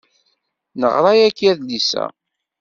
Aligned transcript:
Neɣra 0.79 1.11
yagi 1.19 1.47
adlis-a. 1.51 2.05